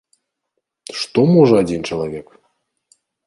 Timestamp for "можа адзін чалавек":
1.33-2.27